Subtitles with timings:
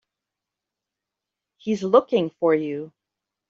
[1.57, 2.91] He's looking for you.